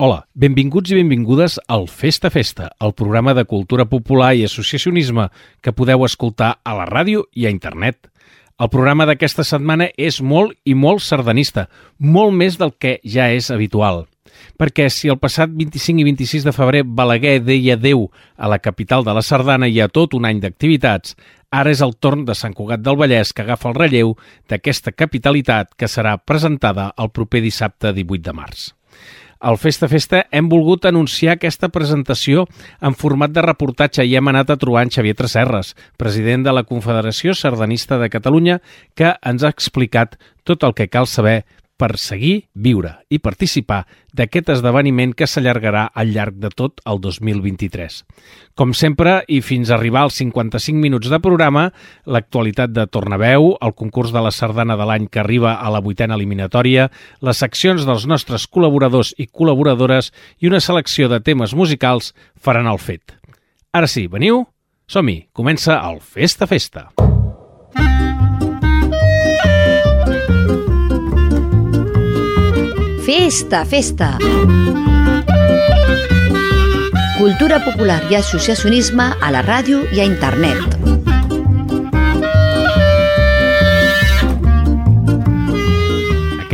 [0.00, 5.24] Hola, benvinguts i benvingudes al Festa Festa, el programa de cultura popular i associacionisme
[5.58, 8.06] que podeu escoltar a la ràdio i a internet.
[8.62, 11.66] El programa d'aquesta setmana és molt i molt sardanista,
[11.98, 14.04] molt més del que ja és habitual.
[14.54, 18.06] Perquè si el passat 25 i 26 de febrer Balaguer deia adeu
[18.36, 21.18] a la capital de la Sardana i a tot un any d'activitats,
[21.50, 24.14] ara és el torn de Sant Cugat del Vallès que agafa el relleu
[24.46, 28.68] d'aquesta capitalitat que serà presentada el proper dissabte 18 de març.
[29.38, 32.48] Al Festa Festa hem volgut anunciar aquesta presentació
[32.82, 36.64] en format de reportatge i hem anat a trobar en Xavier Tresserres, president de la
[36.66, 38.58] Confederació Sardanista de Catalunya,
[38.98, 41.44] que ens ha explicat tot el que cal saber
[41.78, 43.84] per seguir, viure i participar
[44.18, 48.00] d'aquest esdeveniment que s'allargarà al llarg de tot el 2023.
[48.58, 51.68] Com sempre, i fins a arribar als 55 minuts de programa,
[52.04, 56.18] l'actualitat de Tornaveu, el concurs de la sardana de l'any que arriba a la vuitena
[56.18, 56.90] eliminatòria,
[57.22, 60.10] les seccions dels nostres col·laboradors i col·laboradores
[60.42, 63.14] i una selecció de temes musicals faran el fet.
[63.72, 64.42] Ara sí, veniu?
[64.88, 66.88] Som-hi, comença el Festa Festa.
[73.08, 74.18] Festa, festa!
[77.16, 80.97] Cultura popular i associacionisme a la ràdio i a internet.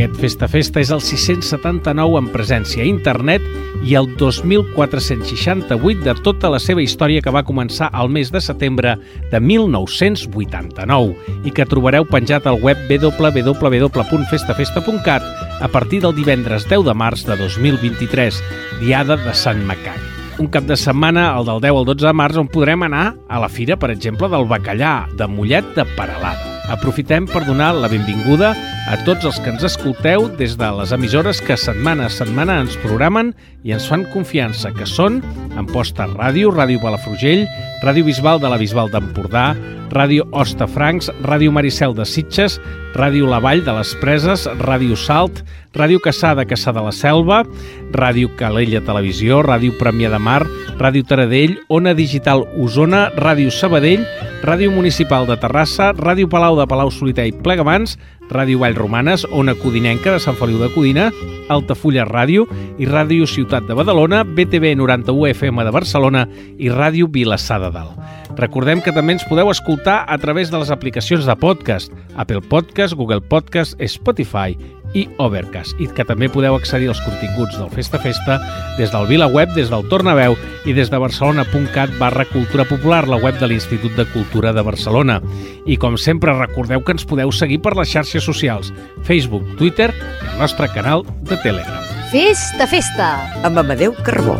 [0.05, 3.41] Aquest Festa Festa és el 679 en presència a internet
[3.81, 9.01] i el 2468 de tota la seva història que va començar al mes de setembre
[9.31, 15.25] de 1989 i que trobareu penjat al web www.festafesta.cat
[15.65, 18.37] a partir del divendres 10 de març de 2023,
[18.85, 20.05] diada de Sant Macari.
[20.37, 23.41] Un cap de setmana, el del 10 al 12 de març, on podrem anar a
[23.41, 26.54] la fira, per exemple, del bacallà de Mollet de Paralada.
[26.71, 28.55] Aprofitem per donar la benvinguda
[28.89, 32.77] a tots els que ens escolteu des de les emissores que setmana a setmana ens
[32.81, 35.21] programen i ens fan confiança, que són
[35.61, 37.45] Amposta Ràdio, Ràdio Palafrugell,
[37.83, 39.49] Ràdio Bisbal de la Bisbal d'Empordà,
[39.91, 42.57] Ràdio Ostafrancs, Ràdio Maricel de Sitges,
[42.95, 45.43] Ràdio La Vall de les Preses, Ràdio Salt,
[45.75, 47.43] Ràdio Caçà de Caçà de la Selva,
[47.91, 50.41] Ràdio Calella Televisió, Ràdio Premià de Mar,
[50.79, 54.07] Ràdio Taradell, Ona Digital Osona, Ràdio Sabadell,
[54.45, 57.99] Ràdio Municipal de Terrassa, Ràdio Palau de Palau Solità i Plegamans,
[58.29, 61.09] Ràdio Vallromanes, Ona Codinenca de Sant Feliu de Codina,
[61.49, 62.47] Altafulla Ràdio
[62.81, 66.25] i Ràdio Ciutat de Badalona, BTV 91 FM de Barcelona
[66.57, 67.99] i Ràdio Vilassar de Dalt.
[68.35, 72.95] Recordem que també ens podeu escoltar a través de les aplicacions de podcast, Apple Podcast,
[72.97, 74.57] Google Podcast, Spotify
[74.95, 78.39] i Overcast, i que també podeu accedir als continguts del Festa Festa
[78.79, 83.37] des del VilaWeb, des del Tornaveu i des de barcelona.cat barra Cultura Popular, la web
[83.39, 85.19] de l'Institut de Cultura de Barcelona.
[85.67, 88.71] I com sempre, recordeu que ens podeu seguir per les xarxes socials,
[89.03, 91.83] Facebook, Twitter i el nostre canal de Telegram.
[92.15, 93.11] Festa, festa!
[93.43, 94.39] amb Amadeu Carbó.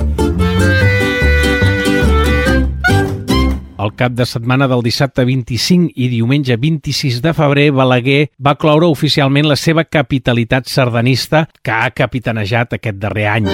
[3.75, 8.88] El cap de setmana del dissabte 25 i diumenge 26 de febrer, Balaguer va cloure
[8.88, 13.50] oficialment la seva capitalitat sardanista que ha capitanejat aquest darrer any.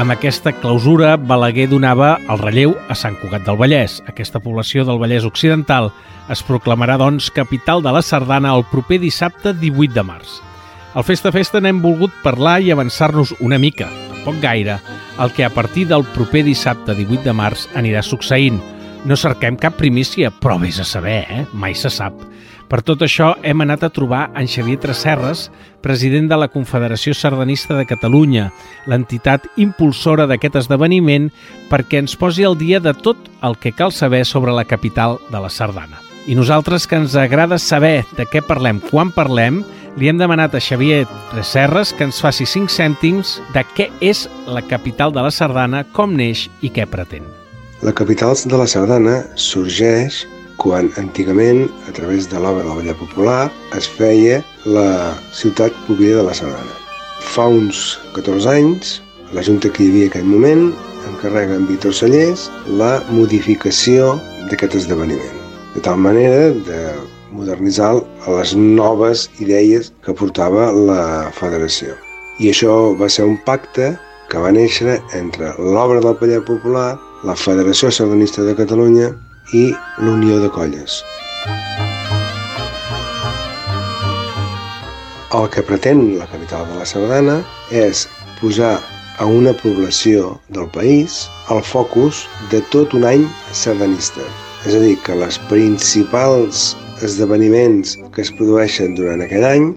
[0.00, 4.00] Amb aquesta clausura, Balaguer donava el relleu a Sant Cugat del Vallès.
[4.08, 5.90] Aquesta població del Vallès Occidental
[6.32, 10.40] es proclamarà, doncs, capital de la Sardana el proper dissabte 18 de març.
[10.96, 13.92] Al Festa Festa n'hem volgut parlar i avançar-nos una mica,
[14.24, 14.80] poc gaire,
[15.20, 18.60] el que a partir del proper dissabte 18 de març anirà succeint.
[19.04, 21.46] No cerquem cap primícia, però vés a saber, eh?
[21.52, 22.14] Mai se sap.
[22.72, 25.50] Per tot això hem anat a trobar en Xavier Tresserres,
[25.84, 28.46] president de la Confederació Sardanista de Catalunya,
[28.88, 31.28] l'entitat impulsora d'aquest esdeveniment,
[31.68, 35.44] perquè ens posi al dia de tot el que cal saber sobre la capital de
[35.44, 36.00] la Sardana.
[36.24, 39.60] I nosaltres, que ens agrada saber de què parlem, quan parlem,
[39.96, 44.62] li hem demanat a Xavier Tresserres que ens faci 5 cèntims de què és la
[44.64, 47.26] capital de la Sardana, com neix i què pretén.
[47.82, 50.22] La capital de la Sardana sorgeix
[50.62, 56.20] quan antigament, a través de l'obra de la Vella Popular, es feia la ciutat pública
[56.20, 56.76] de la Sardana.
[57.34, 59.00] Fa uns 14 anys,
[59.34, 60.68] la Junta que hi havia en aquell moment
[61.10, 62.46] encarrega en Víctor Sallés
[62.78, 64.14] la modificació
[64.50, 65.40] d'aquest esdeveniment,
[65.74, 66.80] de tal manera de
[67.32, 67.90] modernitzar
[68.28, 71.96] les noves idees que portava la federació.
[72.40, 73.92] I això va ser un pacte
[74.30, 76.96] que va néixer entre l'obra del Paller Popular,
[77.28, 79.10] la Federació Sardanista de Catalunya
[79.52, 79.66] i
[80.00, 81.02] l'Unió de Colles.
[85.32, 87.38] El que pretén la capital de la Sardana
[87.72, 88.06] és
[88.40, 88.74] posar
[89.18, 94.24] a una població del país el focus de tot un any sardanista.
[94.66, 96.72] És a dir, que les principals
[97.06, 99.70] esdeveniments que es produeixen durant aquell any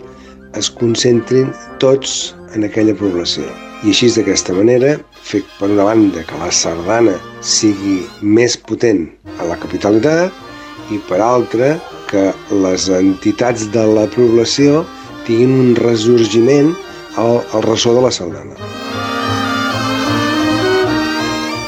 [0.59, 1.51] es concentrin
[1.83, 3.45] tots en aquella població.
[3.83, 4.95] I així d'aquesta manera,
[5.25, 9.07] fer per una banda que la sardana sigui més potent
[9.39, 11.75] a la capitalitat i per altra
[12.09, 12.29] que
[12.63, 14.83] les entitats de la població
[15.27, 16.73] tinguin un resorgiment
[17.17, 18.57] al, al ressò de la sardana.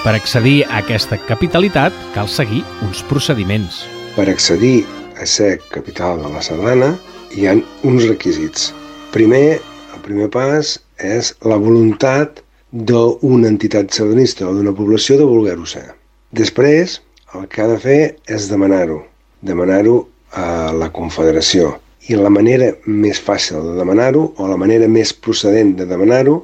[0.06, 3.82] Per accedir a aquesta capitalitat cal seguir uns procediments.
[4.16, 4.86] Per accedir
[5.20, 6.92] a ser capital de la sardana
[7.36, 8.72] hi ha uns requisits.
[9.14, 9.60] Primer,
[9.96, 12.42] el primer pas és la voluntat
[12.72, 15.88] d'una entitat sardanista o d'una població de voler-ho ser.
[16.32, 17.00] Després,
[17.36, 19.02] el que ha de fer és demanar-ho.
[19.42, 19.98] Demanar-ho
[20.34, 21.76] a la Confederació.
[22.08, 26.42] I la manera més fàcil de demanar-ho, o la manera més procedent de demanar-ho,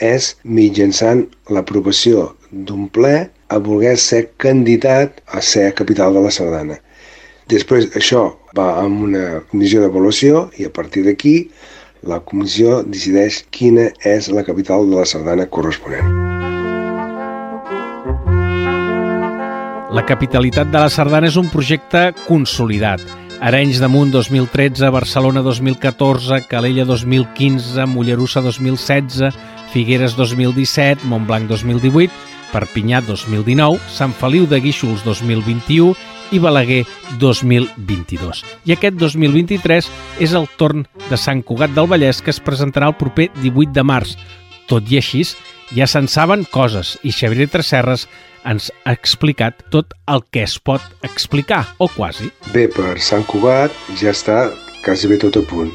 [0.00, 6.78] és mitjançant l'aprovació d'un ple a voler ser candidat a ser capital de la Sardana.
[7.52, 8.22] Després això
[8.56, 11.34] va amb una comissió d'avaluació i a partir d'aquí
[12.08, 16.08] la comissió decideix quina és la capital de la Sardana corresponent.
[19.92, 23.04] La capitalitat de la Sardana és un projecte consolidat
[23.44, 29.28] Arenys de Munt 2013, Barcelona 2014, Calella 2015, Mollerussa 2016,
[29.74, 32.16] Figueres 2017, Montblanc 2018,
[32.52, 35.92] Perpinyà 2019, Sant Feliu de Guíxols 2021
[36.32, 36.82] i Balaguer
[37.20, 38.42] 2022.
[38.66, 39.88] I aquest 2023
[40.24, 43.84] és el torn de Sant Cugat del Vallès que es presentarà el proper 18 de
[43.86, 44.16] març.
[44.70, 45.22] Tot i així,
[45.76, 48.08] ja se'n saben coses i Xavier Tresserres
[48.48, 52.32] ens ha explicat tot el que es pot explicar, o quasi.
[52.52, 54.48] Bé, per Sant Cugat ja està
[54.82, 55.70] quasi bé tot a punt.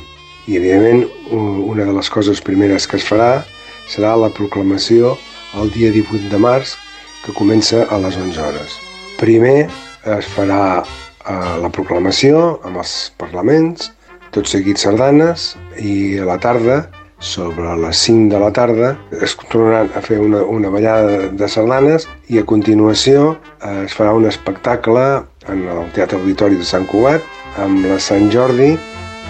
[0.48, 3.46] I, evidentment, una de les coses primeres que es farà
[3.88, 5.16] serà la proclamació
[5.60, 6.76] el dia 18 de març,
[7.26, 8.78] que comença a les 11 hores.
[9.20, 9.68] Primer
[10.16, 13.92] es farà eh, la proclamació amb els parlaments,
[14.32, 16.86] tot seguit sardanes, i a la tarda
[17.20, 18.92] sobre les 5 de la tarda
[19.26, 23.32] es tornaran a fer una, una ballada de sardanes i a continuació
[23.64, 25.06] eh, es farà un espectacle
[25.50, 27.26] en el Teatre Auditori de Sant Cugat
[27.58, 28.76] amb la Sant Jordi,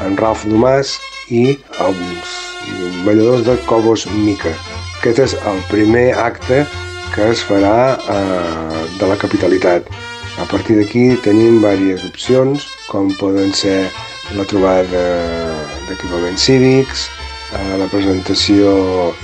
[0.04, 0.98] en Ralf Domàs
[1.32, 4.52] i els balladors de Cobos Mica.
[5.00, 6.66] Aquest és el primer acte
[7.16, 9.88] que es farà eh, de la capitalitat.
[10.38, 13.90] A partir d'aquí tenim diverses opcions, com poden ser
[14.38, 15.06] la trobada
[15.88, 17.08] d'equipaments cívics,
[17.58, 18.74] a la presentació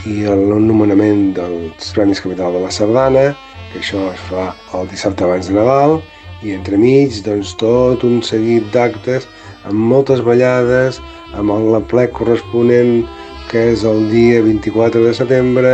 [0.10, 3.26] i el nomenament dels Premis Capital de la Sardana,
[3.72, 6.00] que això es fa el dissabte abans de Nadal,
[6.42, 9.28] i entremig doncs, tot un seguit d'actes
[9.70, 10.98] amb moltes ballades,
[11.38, 13.04] amb el plec corresponent
[13.52, 15.74] que és el dia 24 de setembre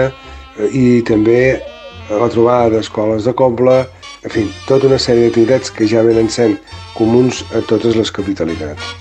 [0.75, 1.61] i també
[2.09, 3.85] la trobada d'escoles de coble,
[4.23, 6.57] en fi, tota una sèrie d'activitats que ja venen sent
[6.97, 8.93] comuns a totes les capitalitats.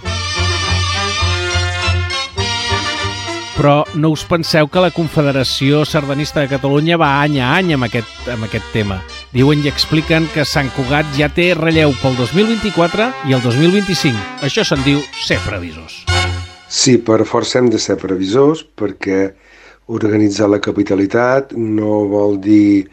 [3.59, 7.89] Però no us penseu que la Confederació Sardanista de Catalunya va any a any amb
[7.89, 9.01] aquest, amb aquest tema.
[9.35, 14.15] Diuen i expliquen que Sant Cugat ja té relleu pel 2024 i el 2025.
[14.47, 16.05] Això se'n diu ser previsors.
[16.71, 19.33] Sí, per força hem de ser previsors perquè
[19.91, 22.87] organitzar la capitalitat no vol dir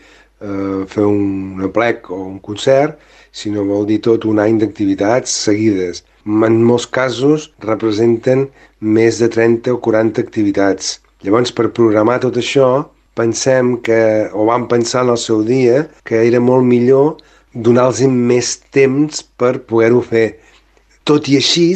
[0.45, 2.99] eh, fer un aplec o un concert,
[3.35, 8.47] sinó vol dir tot un any d'activitats seguides en molts casos representen
[8.81, 10.99] més de 30 o 40 activitats.
[11.21, 13.99] Llavors, per programar tot això, pensem que,
[14.33, 17.17] o vam pensar en el seu dia, que era molt millor
[17.53, 20.39] donar-los més temps per poder-ho fer.
[21.05, 21.67] Tot i així,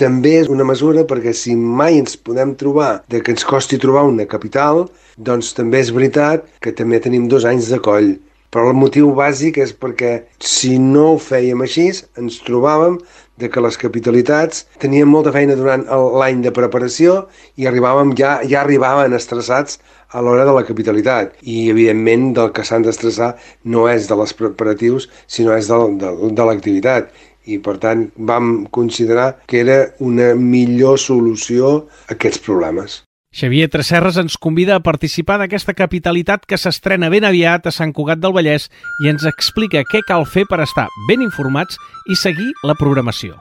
[0.00, 4.06] també és una mesura perquè si mai ens podem trobar de que ens costi trobar
[4.10, 4.86] una capital,
[5.16, 8.14] doncs també és veritat que també tenim dos anys de coll.
[8.54, 11.88] Però el motiu bàsic és perquè si no ho fèiem així,
[12.20, 13.00] ens trobàvem
[13.42, 15.82] de que les capitalitats tenien molta feina durant
[16.20, 17.24] l'any de preparació
[17.58, 19.80] i arribàvem ja, ja arribaven estressats
[20.14, 21.34] a l'hora de la capitalitat.
[21.42, 23.32] I, evidentment, del que s'han d'estressar
[23.74, 27.10] no és de les preparatius, sinó és de, de, de l'activitat.
[27.46, 31.74] I, per tant, vam considerar que era una millor solució
[32.08, 33.02] a aquests problemes.
[33.34, 38.20] Xavier Tresserres ens convida a participar d'aquesta capitalitat que s'estrena ben aviat a Sant Cugat
[38.22, 38.68] del Vallès
[39.02, 43.40] i ens explica què cal fer per estar ben informats i seguir la programació.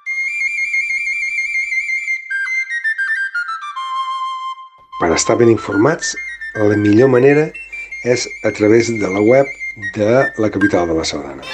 [4.98, 6.16] Per estar ben informats,
[6.58, 7.52] la millor manera
[8.04, 9.46] és a través de la web
[9.94, 11.46] de la capital de la Sardana.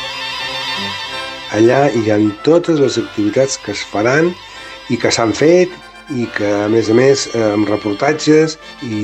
[1.58, 4.34] Allà hi ha totes les activitats que es faran
[4.90, 5.74] i que s'han fet
[6.10, 9.00] i que a més a més amb reportatges i,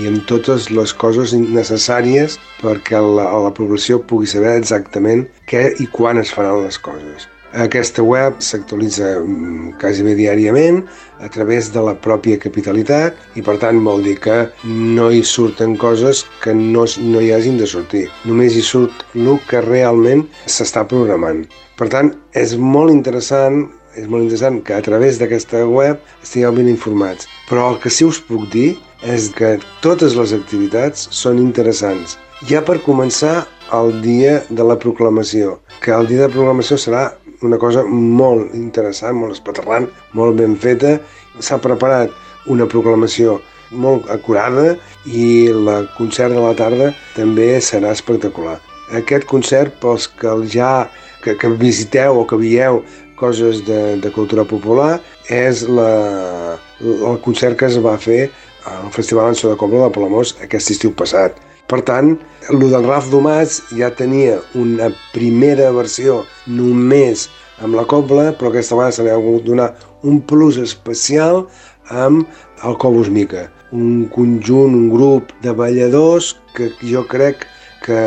[0.00, 5.88] i amb totes les coses necessàries perquè la, la població pugui saber exactament què i
[5.92, 7.28] quan es faran les coses.
[7.56, 10.82] Aquesta web s'actualitza mm, quasi bé diàriament
[11.24, 14.36] a través de la pròpia capitalitat i per tant vol dir que
[14.66, 18.04] no hi surten coses que no, no hi hagin de sortir.
[18.28, 21.46] Només hi surt el que realment s'està programant.
[21.80, 23.64] Per tant, és molt interessant
[23.96, 27.24] és molt interessant que a través d'aquesta web estigueu ben informats.
[27.48, 32.18] Però el que sí us puc dir és que totes les activitats són interessants.
[32.44, 37.06] Ja per començar, el dia de la proclamació, que el dia de proclamació serà
[37.42, 40.96] una cosa molt interessant, molt espaterrant, molt ben feta.
[41.40, 42.12] S'ha preparat
[42.52, 43.40] una proclamació
[43.70, 48.60] molt acurada i el concert de la tarda també serà espectacular.
[48.94, 50.88] Aquest concert, pels que ja
[51.24, 52.84] que, que visiteu o que veieu
[53.18, 55.00] coses de, de cultura popular,
[55.32, 58.28] és la, el concert que es va fer
[58.66, 61.45] al Festival Anso de Cobra de Palamós aquest estiu passat.
[61.66, 62.12] Per tant,
[62.50, 67.26] el del Raf Domàs ja tenia una primera versió només
[67.64, 69.72] amb la cobla, però aquesta vegada se li ha hagut donar
[70.06, 71.46] un plus especial
[71.90, 72.26] amb
[72.66, 77.46] el Cobus Mica, un conjunt, un grup de balladors que jo crec
[77.86, 77.98] que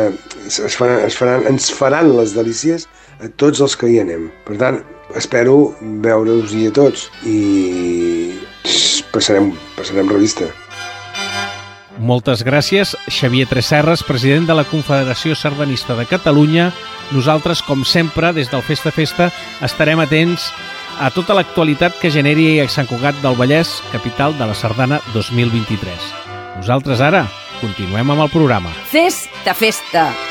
[0.46, 2.88] es faran, es faran, ens faran les delícies
[3.20, 4.28] a tots els que hi anem.
[4.48, 4.80] Per tant,
[5.16, 5.74] espero
[6.04, 7.38] veure-us-hi a tots i
[9.12, 10.48] passarem, passarem revista.
[11.98, 16.70] Moltes gràcies, Xavier Tresserres, president de la Confederació Sardanista de Catalunya.
[17.10, 19.30] Nosaltres, com sempre, des del Festa Festa,
[19.66, 20.50] estarem atents
[21.00, 26.10] a tota l'actualitat que generi a Sant Cugat del Vallès, capital de la Sardana 2023.
[26.60, 27.26] Nosaltres ara
[27.60, 28.72] continuem amb el programa.
[28.92, 30.29] Festa, festa!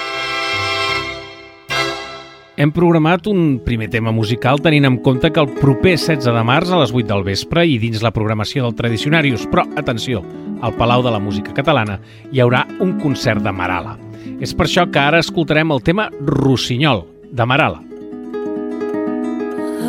[2.60, 6.74] Hem programat un primer tema musical tenint en compte que el proper 16 de març
[6.76, 10.20] a les 8 del vespre i dins la programació del Tradicionarius, però atenció,
[10.60, 12.02] al Palau de la Música Catalana
[12.34, 13.96] hi haurà un concert de Marala.
[14.44, 17.80] És per això que ara escoltarem el tema Rossinyol, de Marala.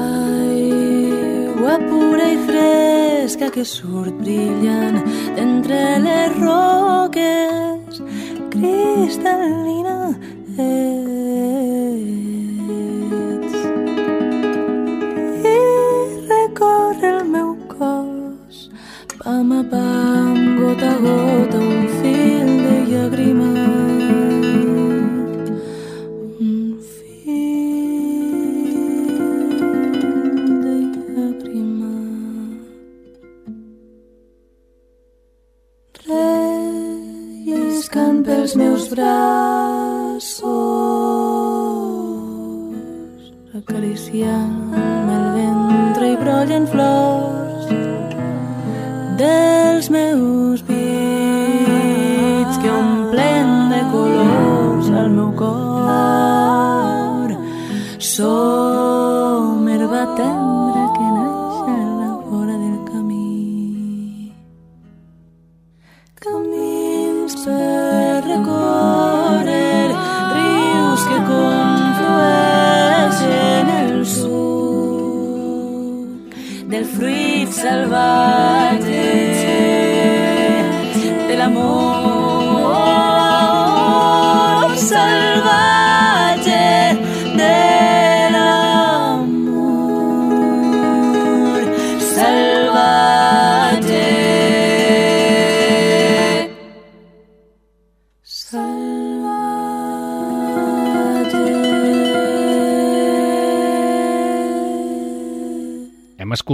[0.07, 5.03] Aigua pura i fresca que surt brillant
[5.35, 7.99] d'entre les roques
[8.55, 10.15] cristal·lina
[10.55, 11.11] ets.
[16.61, 18.71] Recorre el meu cos
[19.25, 23.50] pam a pam, gota a gota, un fil de llàgrima.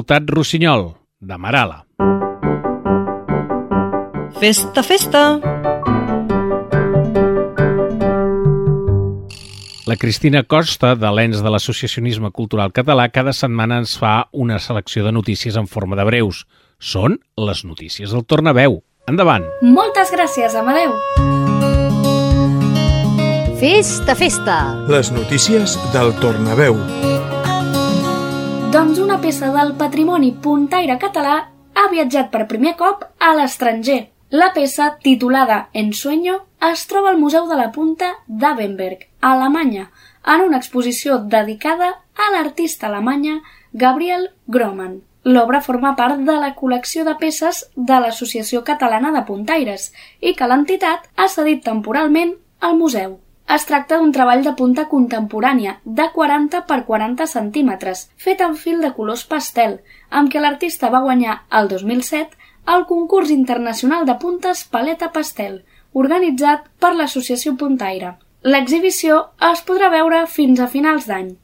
[0.07, 1.85] Escoltat Rossinyol, de Marala.
[4.39, 5.41] Festa, festa!
[9.87, 15.05] La Cristina Costa, de l'ENS de l'Associacionisme Cultural Català, cada setmana ens fa una selecció
[15.05, 16.45] de notícies en forma de breus.
[16.79, 18.83] Són les notícies del Tornaveu.
[19.11, 19.47] Endavant!
[19.63, 20.95] Moltes gràcies, Amadeu.
[23.59, 24.61] Festa, festa!
[24.87, 27.06] Les notícies del Tornaveu.
[28.77, 31.37] Doncs una peça del patrimoni puntaire català
[31.81, 34.11] ha viatjat per primer cop a l'estranger.
[34.29, 36.35] La peça, titulada Ensueño,
[36.69, 39.87] es troba al Museu de la Punta d'Abenberg, a Alemanya,
[40.35, 41.89] en una exposició dedicada
[42.21, 43.39] a l'artista alemanya
[43.73, 44.99] Gabriel Groman.
[45.25, 49.89] L'obra forma part de la col·lecció de peces de l'Associació Catalana de Puntaires
[50.21, 53.23] i que l'entitat ha cedit temporalment al museu.
[53.55, 58.81] Es tracta d'un treball de punta contemporània de 40 per 40 centímetres, fet en fil
[58.83, 59.79] de colors pastel,
[60.11, 65.61] amb què l'artista va guanyar el 2007 el concurs internacional de puntes Paleta Pastel,
[65.93, 68.17] organitzat per l'Associació Puntaire.
[68.43, 69.21] L'exhibició
[69.53, 71.37] es podrà veure fins a finals d'any.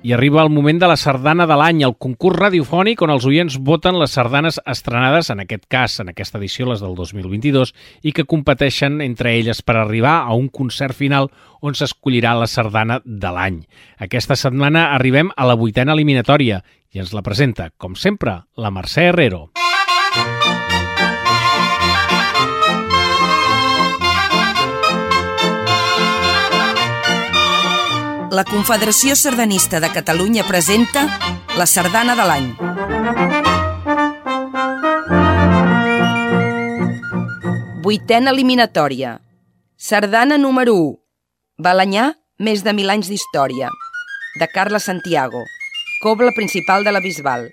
[0.00, 3.56] I arriba el moment de la sardana de l'any, el concurs radiofònic on els oients
[3.66, 7.74] voten les sardanes estrenades, en aquest cas, en aquesta edició, les del 2022,
[8.06, 13.00] i que competeixen entre elles per arribar a un concert final on s'escollirà la sardana
[13.04, 13.64] de l'any.
[13.98, 16.62] Aquesta setmana arribem a la vuitena eliminatòria
[16.94, 19.48] i ens la presenta, com sempre, la Mercè Herrero.
[28.30, 31.06] La Confederació Sardanista de Catalunya presenta
[31.56, 32.48] la Sardana de l'any.
[37.82, 39.14] Vuitena eliminatòria.
[39.76, 40.92] Sardana número 1.
[41.64, 43.72] Balanyà, més de mil anys d'història.
[44.38, 45.46] De Carla Santiago.
[46.02, 47.48] Cobla principal de la Bisbal.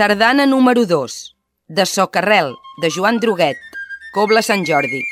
[0.00, 1.36] Sardana número 2.
[1.68, 3.58] De Socarrel, de Joan Droguet.
[4.14, 5.02] Cobla Sant Jordi.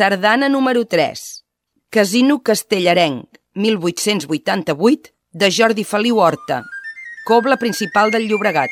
[0.00, 1.44] Sardana número 3.
[1.90, 6.62] Casino Castellarenc, 1888, de Jordi Feliu Horta.
[7.26, 8.70] Cobla principal del Llobregat.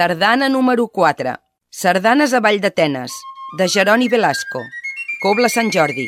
[0.00, 1.34] Sardana número 4.
[1.70, 3.12] Sardanes a Vall d'Atenes,
[3.58, 4.62] de Jeroni Velasco.
[5.20, 6.06] Cobla Sant Jordi.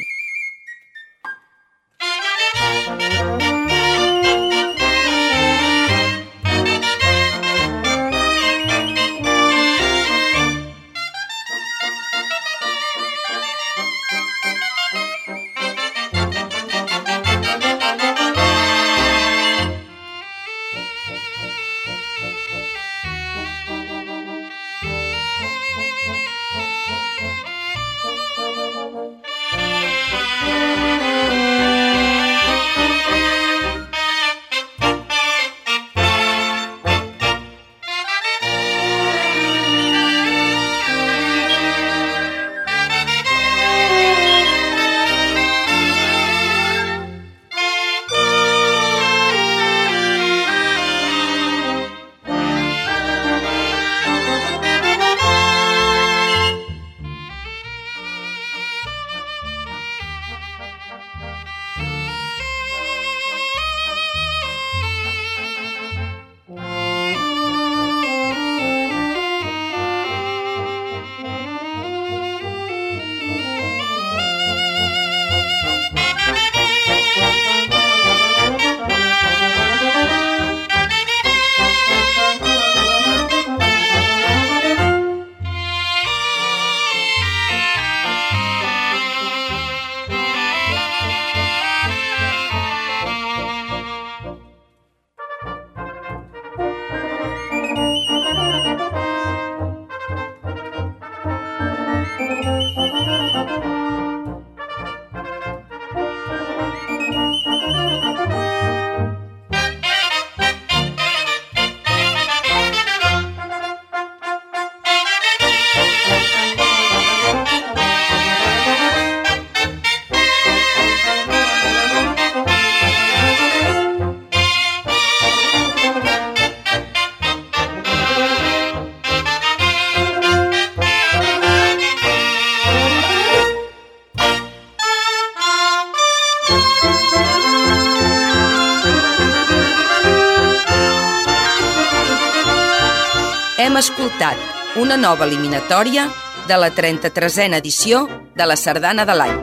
[144.92, 146.02] Una nova eliminatòria
[146.44, 148.02] de la 33a edició
[148.36, 149.38] de la Sardana de l'any.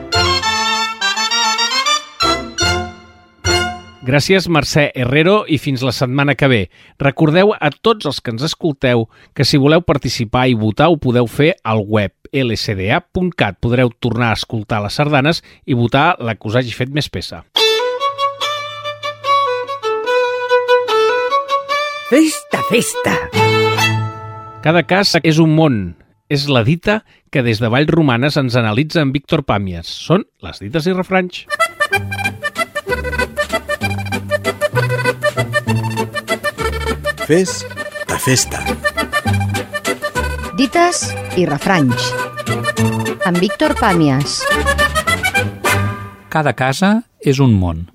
[4.06, 6.60] Gràcies, Mercè Herrero, i fins la setmana que ve.
[7.02, 11.26] Recordeu a tots els que ens escolteu que si voleu participar i votar ho podeu
[11.26, 13.58] fer al web lsda.cat.
[13.58, 17.42] Podreu tornar a escoltar les sardanes i votar la que us hagi fet més peça.
[22.10, 23.18] Festa, festa!
[24.60, 25.76] Cada cas és un món.
[26.28, 26.98] És la dita
[27.32, 29.88] que des de Vallromanes ens analitza en Víctor Pàmies.
[29.88, 31.46] Són les dites i refranys.
[37.24, 37.54] Fes
[38.10, 38.60] de festa.
[40.60, 41.06] Dites
[41.40, 42.10] i refranys.
[43.24, 44.42] Amb Víctor Pàmies.
[46.28, 47.86] Cada casa és un món.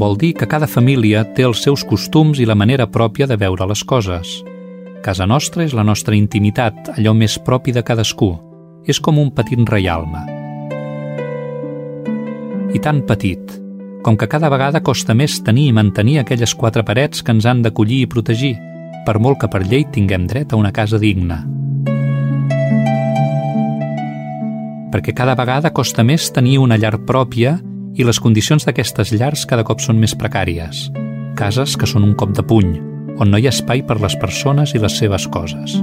[0.00, 3.68] Vol dir que cada família té els seus costums i la manera pròpia de veure
[3.68, 4.40] les coses.
[5.02, 8.28] Casa nostra és la nostra intimitat, allò més propi de cadascú.
[8.86, 10.20] És com un petit reialme.
[12.72, 13.50] I tan petit,
[14.06, 17.64] com que cada vegada costa més tenir i mantenir aquelles quatre parets que ens han
[17.66, 18.52] d'acollir i protegir,
[19.02, 21.40] per molt que per llei tinguem dret a una casa digna.
[24.94, 27.56] Perquè cada vegada costa més tenir una llar pròpia
[27.98, 30.86] i les condicions d'aquestes llars cada cop són més precàries.
[31.34, 34.74] Cases que són un cop de puny, on no hi ha espai per les persones
[34.76, 35.78] i les seves coses.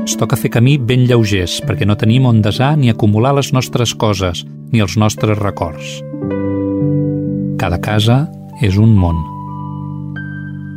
[0.00, 3.94] Ens toca fer camí ben lleugers perquè no tenim on desar ni acumular les nostres
[3.94, 6.00] coses ni els nostres records.
[7.60, 8.24] Cada casa
[8.64, 9.20] és un món.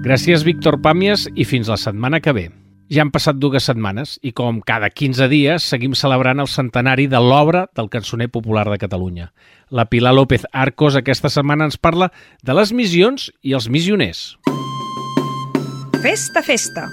[0.04, 2.50] Gràcies, Víctor Pàmies, i fins la setmana que ve.
[2.94, 7.18] Ja han passat dues setmanes i com cada 15 dies seguim celebrant el centenari de
[7.18, 9.32] l'obra del cançoner popular de Catalunya.
[9.74, 12.12] La Pilar López Arcos aquesta setmana ens parla
[12.44, 14.22] de les missions i els missioners.
[16.04, 16.86] Festa, festa!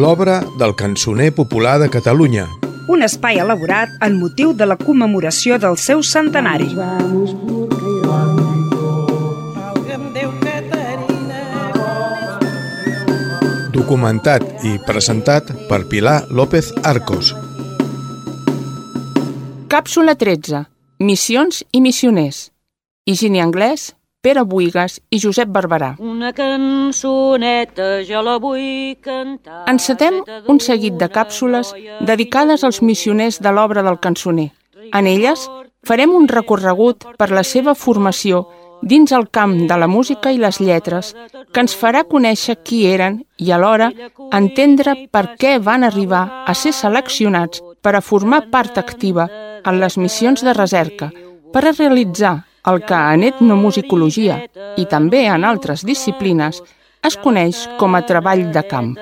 [0.00, 2.48] L'obra del cançoner popular de Catalunya.
[2.88, 6.72] Un espai elaborat en motiu de la commemoració del seu centenari.
[13.74, 17.32] Documentat i presentat per Pilar López Arcos.
[19.66, 20.60] Càpsula 13.
[21.02, 22.52] Missions i missioners.
[23.04, 23.88] Higini Anglès,
[24.22, 25.96] Pere Buigas i Josep Barberà.
[25.98, 29.64] Una cançoneta jo la vull cantar.
[29.66, 31.74] Encetem un seguit de càpsules
[32.06, 34.52] dedicades als missioners de l'obra del cançoner.
[34.94, 35.48] En elles
[35.82, 38.46] farem un recorregut per la seva formació
[38.84, 41.14] dins el camp de la música i les lletres,
[41.52, 43.90] que ens farà conèixer qui eren i alhora
[44.36, 49.28] entendre per què van arribar a ser seleccionats per a formar part activa
[49.64, 51.10] en les missions de recerca,
[51.52, 52.36] per a realitzar
[52.68, 54.38] el que en etnomusicologia
[54.80, 56.60] i també en altres disciplines
[57.04, 58.94] es coneix com a treball de camp.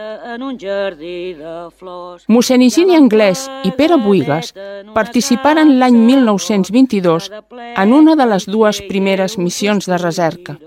[2.36, 4.52] Mossèn Higini Anglès i Pere Buigas
[4.96, 7.30] participaren l'any 1922
[7.84, 10.58] en una de les dues primeres missions de recerca.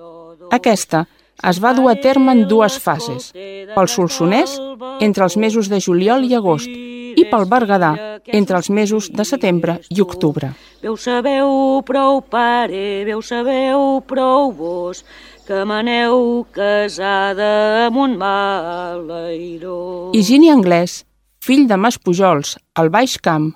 [0.51, 1.05] Aquesta
[1.43, 3.31] es va dur a terme en dues fases,
[3.75, 4.55] pel Solsonès
[5.03, 6.69] entre els mesos de juliol i agost
[7.15, 7.91] i pel Berguedà
[8.25, 10.51] entre els mesos de setembre i octubre.
[10.83, 15.03] Veu sabeu prou pare, veu sabeu prou vos,
[15.47, 19.77] que m'aneu casada amb un maleiró.
[20.13, 21.03] Higini Anglès,
[21.39, 23.53] fill de Mas Pujols, al Baix Camp,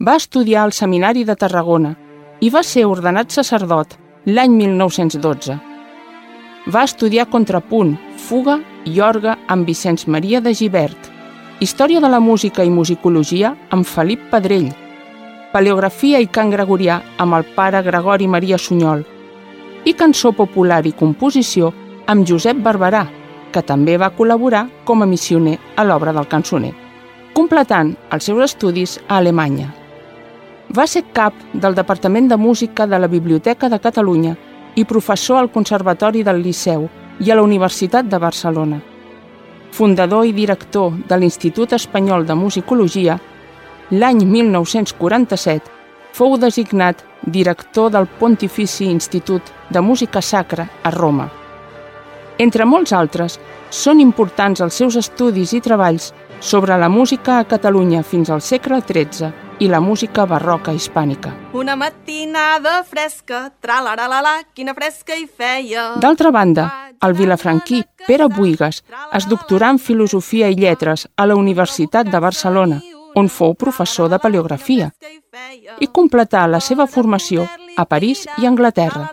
[0.00, 1.94] va estudiar al Seminari de Tarragona
[2.40, 3.96] i va ser ordenat sacerdot
[4.28, 5.56] l'any 1912.
[6.72, 11.08] Va estudiar contrapunt, fuga i orga amb Vicenç Maria de Givert,
[11.60, 14.70] història de la música i musicologia amb Felip Pedrell,
[15.52, 19.02] paleografia i cant gregorià amb el pare Gregori Maria Sunyol
[19.84, 21.72] i cançó popular i composició
[22.08, 23.04] amb Josep Barberà,
[23.52, 26.72] que també va col·laborar com a missioner a l'obra del cançoner,
[27.36, 29.68] completant els seus estudis a Alemanya.
[30.72, 34.36] Va ser cap del Departament de Música de la Biblioteca de Catalunya
[34.76, 36.88] i professor al Conservatori del Liceu
[37.20, 38.80] i a la Universitat de Barcelona.
[39.72, 43.18] Fundador i director de l'Institut Espanyol de Musicologia,
[43.90, 45.78] l'any 1947
[46.12, 51.28] fou designat director del Pontifici Institut de Música Sacra a Roma.
[52.38, 53.38] Entre molts altres,
[53.70, 58.80] són importants els seus estudis i treballs sobre la música a Catalunya fins al segle
[58.80, 59.30] XIII
[59.60, 61.34] i la música barroca hispànica.
[61.52, 65.90] Una matinada fresca, tra-la-la-la-la, quina fresca hi feia.
[66.00, 66.70] D'altra banda,
[67.02, 68.82] el vilafranquí Pere Buigas
[69.16, 72.80] es doctorà en Filosofia i Lletres a la Universitat de Barcelona,
[73.16, 74.90] on fou professor de paleografia,
[75.80, 79.10] i completà la seva formació a París i Anglaterra.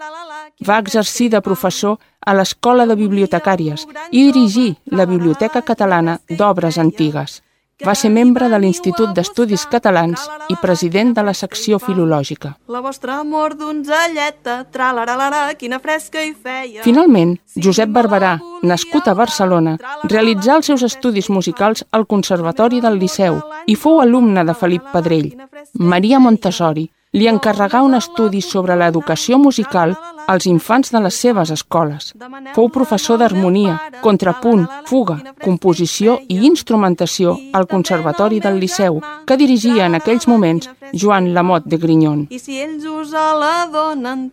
[0.68, 7.44] va exercir de professor a l'Escola de Bibliotecàries i dirigir la Biblioteca Catalana d'Obres Antigues.
[7.86, 12.56] Va ser membre de l'Institut d'Estudis Catalans i president de la secció filològica.
[12.74, 16.82] La vostra amor donzelleta, tra-la-la-la-la, quina fresca hi feia.
[16.82, 18.34] Finalment, Josep Barberà,
[18.66, 19.78] nascut a Barcelona,
[20.10, 23.38] realitzà els seus estudis musicals al Conservatori del Liceu
[23.68, 25.36] i fou alumne de Felip Pedrell.
[25.78, 29.96] Maria Montessori li encarregà un estudi sobre l'educació musical
[30.28, 32.12] als infants de les seves escoles.
[32.54, 39.96] Fou professor d'harmonia, contrapunt, fuga, composició i instrumentació al Conservatori del Liceu, que dirigia en
[39.96, 42.26] aquells moments Joan Lamot de Grignon.
[42.30, 44.30] I si ells us la donen,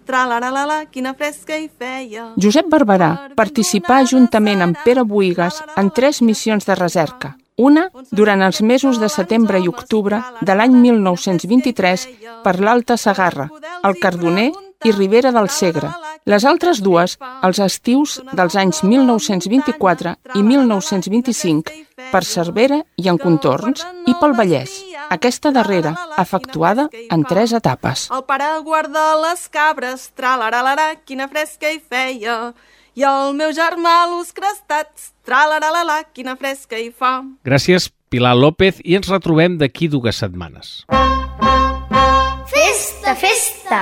[0.91, 2.33] quina fresca hi feia.
[2.37, 7.37] Josep Barberà participà juntament amb Pere Boigas en tres missions de recerca.
[7.57, 12.07] Una, durant els mesos de setembre i octubre de l'any 1923
[12.43, 13.47] per l'Alta Sagarra,
[13.87, 14.51] el Cardoner
[14.85, 15.93] i Ribera del Segre.
[16.27, 17.15] Les altres dues,
[17.47, 21.79] els estius dels anys 1924 i 1925,
[22.11, 24.75] per Cervera i en contorns, i pel Vallès.
[25.15, 28.09] Aquesta darrera, efectuada en tres etapes.
[28.11, 32.55] El pare guarda les cabres, tra-la-la-la-la, quina fresca hi feia.
[32.95, 37.25] I el meu germà, los crestats, tra-la-la-la-la, quina fresca hi fa.
[37.43, 40.85] Gràcies, Pilar López, i ens retrobem d'aquí dues setmanes.
[42.53, 43.81] Festa, festa!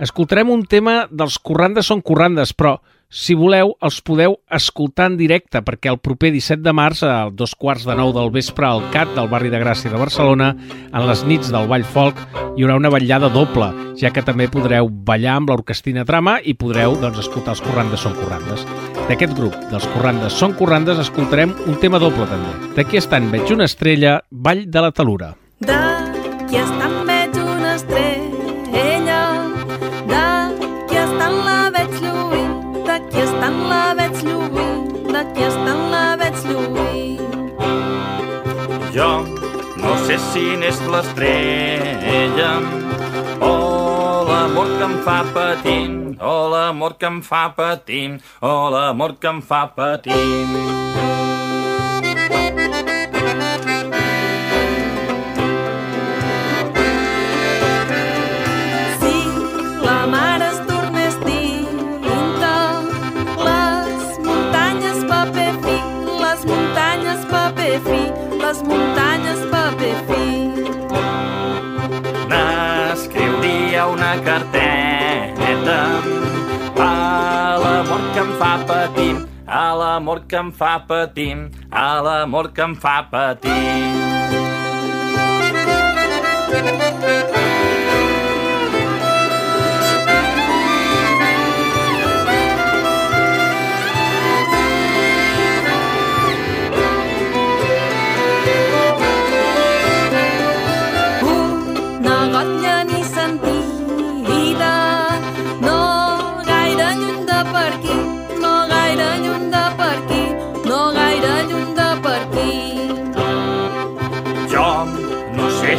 [0.00, 5.62] Escoltarem un tema dels Corrandes són Corrandes, però, si voleu, els podeu escoltar en directe,
[5.64, 9.14] perquè el proper 17 de març, a dos quarts de nou del vespre, al CAT
[9.16, 10.50] del barri de Gràcia de Barcelona,
[10.92, 12.20] en les nits del Ball Folk,
[12.56, 16.98] hi haurà una vetllada doble, ja que també podreu ballar amb l'orquestina Trama i podreu
[17.00, 18.66] doncs, escoltar els Corrandes són Corrandes.
[19.08, 22.74] D'aquest grup, dels Corrandes són Corrandes, escoltarem un tema doble també.
[22.76, 25.32] D'aquí estan Veig una estrella, Vall de la Talura.
[25.64, 26.07] D'aquí
[40.16, 42.52] si n'és l'estrella
[43.44, 49.28] o l'amor que em fa patint, o l'amor que em fa patint, o l'amor que
[49.28, 51.17] em fa patint.
[79.98, 83.58] L'amor que em fa patir, a l'amor que em fa patir.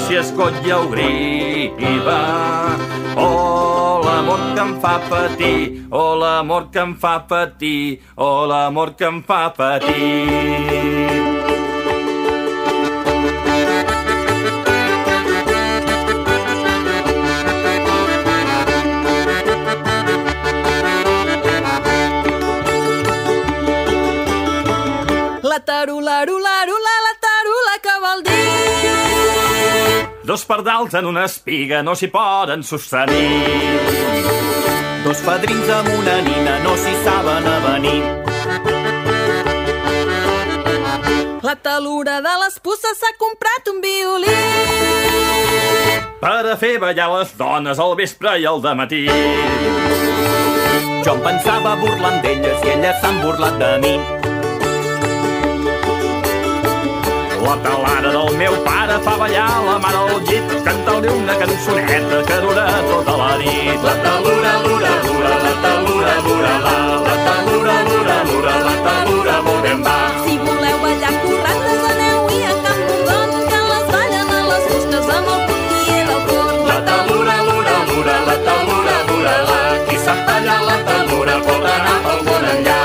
[0.10, 2.20] No sé si és colla o griva,
[3.16, 9.05] o l'amor que em fa patir, o l'amor que em fa patir, o l'amor que
[9.05, 11.39] em fa patir.
[30.40, 33.80] Dos pardals en una espiga no s'hi poden sostenir.
[35.04, 38.04] Dos padrins amb una nina no s'hi saben avenir.
[41.44, 44.38] La talura de les puces s'ha comprat un violí.
[46.22, 49.04] Per a fer ballar les dones al vespre i al matí.
[51.04, 54.18] Jo em pensava burlant d'elles i elles s'han burlat de mi.
[57.50, 62.38] La talada del meu pare fa ballar la mare al llit, canta-li una cançoneta que
[62.43, 63.80] dura tota la nit.
[63.88, 66.76] La talura, lura, lura, la talura, lura, la,
[67.08, 69.97] la talura, lura, lura, la talura molt ben va.
[70.28, 75.32] Si voleu ballar corrandes, aneu-hi a Camp Bordon, que les ballen a les fustes amb
[75.34, 76.64] el puntier del forn.
[76.70, 81.97] La talura, lura, lura, la talura, lura, la, qui sap tallar la talura pot anar
[82.06, 82.80] pel món enllà.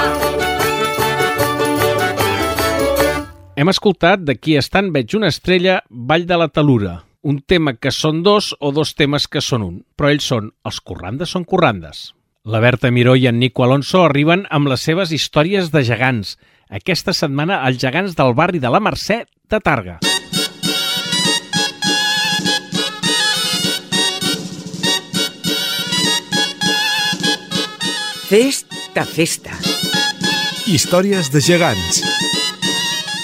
[3.54, 8.24] Hem escoltat D'aquí estan veig una estrella, Vall de la Talura, un tema que són
[8.26, 12.08] dos o dos temes que són un, però ells són els corrandes són corrandes.
[12.44, 16.34] La Berta Miró i en Nico Alonso arriben amb les seves històries de gegants.
[16.68, 20.00] Aquesta setmana, els gegants del barri de la Mercè de Targa.
[28.26, 29.54] Festa, festa.
[30.66, 32.02] Històries de gegants.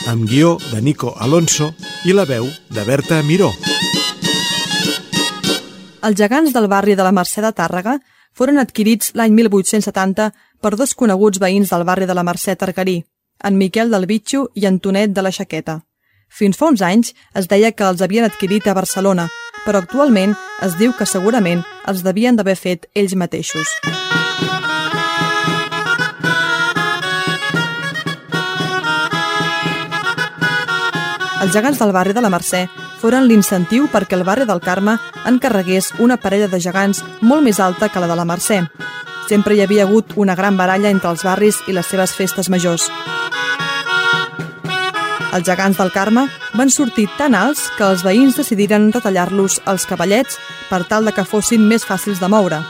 [0.07, 1.75] Amb guió de Nico Alonso
[2.05, 3.51] i la veu de Berta Miró.
[6.01, 7.99] Els gegants del barri de la Mercè de Tàrrega
[8.33, 10.31] foren adquirits l'any 1870
[10.61, 13.03] per dos coneguts veïns del barri de la Mercè Targarí,
[13.45, 15.83] en Miquel del Bitxo i Antonet de la Xaqueta.
[16.31, 19.29] Fins fa uns anys es deia que els havien adquirit a Barcelona,
[19.67, 23.77] però actualment es diu que segurament els devien d'haver fet ells mateixos.
[31.51, 32.61] Els gegants del barri de la Mercè
[33.01, 34.93] foren l'incentiu perquè el barri del Carme
[35.27, 38.61] encarregués una parella de gegants molt més alta que la de la Mercè.
[39.27, 42.87] Sempre hi havia hagut una gran baralla entre els barris i les seves festes majors.
[45.35, 50.39] Els gegants del Carme van sortir tan alts que els veïns decidiren retallar-los els cavallets
[50.71, 52.63] per tal de que fossin més fàcils de moure.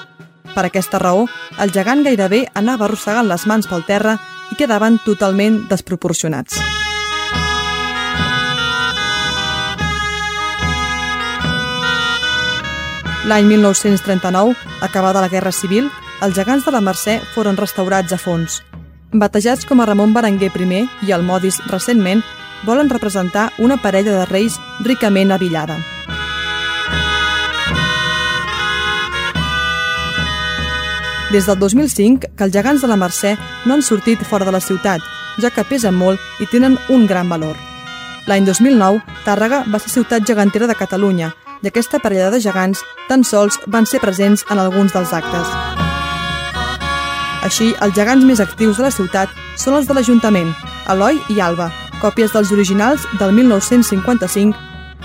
[0.54, 1.28] Per aquesta raó,
[1.60, 4.16] el gegant gairebé anava arrossegant les mans pel terra
[4.48, 6.79] i quedaven totalment desproporcionats.
[13.28, 15.90] L'any 1939, acabada la Guerra Civil,
[16.24, 18.62] els gegants de la Mercè foren restaurats a fons.
[19.12, 22.22] Batejats com a Ramon Berenguer I i el Modis recentment,
[22.64, 25.76] volen representar una parella de reis ricament avillada.
[31.30, 34.60] Des del 2005, que els gegants de la Mercè no han sortit fora de la
[34.60, 35.02] ciutat,
[35.38, 37.56] ja que pesen molt i tenen un gran valor.
[38.26, 43.24] L'any 2009, Tàrrega va ser ciutat gegantera de Catalunya i aquesta parella de gegants tan
[43.24, 45.52] sols van ser presents en alguns dels actes.
[47.44, 50.52] Així, els gegants més actius de la ciutat són els de l'Ajuntament,
[50.92, 54.56] Eloi i Alba, còpies dels originals del 1955,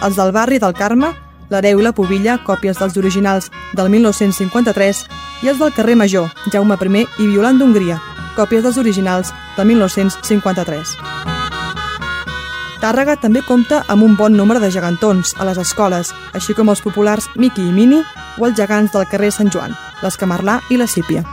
[0.04, 1.14] els del barri del Carme,
[1.50, 5.06] l'Hereu i la Pobilla, còpies dels originals del 1953,
[5.44, 8.02] i els del carrer Major, Jaume I i Violant d'Hongria,
[8.36, 11.35] còpies dels originals del 1953.
[12.86, 16.84] Tàrrega també compta amb un bon nombre de gegantons a les escoles, així com els
[16.86, 18.04] populars Miqui i Mini
[18.38, 19.74] o els gegants del carrer Sant Joan,
[20.06, 21.24] l'Escamarlà i la Sípia.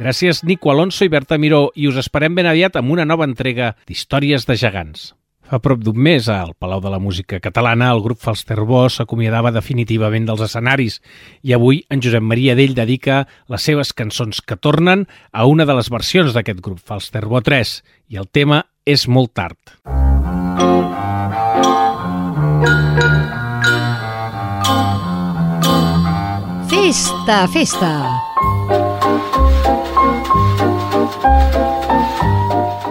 [0.00, 3.76] Gràcies, Nico Alonso i Berta Miró, i us esperem ben aviat amb una nova entrega
[3.86, 5.12] d'Històries de gegants.
[5.46, 10.24] Fa prop d'un mes, al Palau de la Música Catalana, el grup Falsterbó s'acomiadava definitivament
[10.26, 10.98] dels escenaris
[11.46, 13.20] i avui en Josep Maria Dell dedica
[13.52, 17.76] les seves cançons que tornen a una de les versions d'aquest grup, Falsterbó 3,
[18.10, 19.56] i el tema és molt tard.
[26.66, 27.92] Festa, festa!